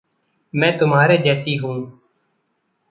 मैं 0.53 0.77
तुम्हारे 0.77 1.17
जैसी 1.17 1.55
हूँ। 1.55 1.75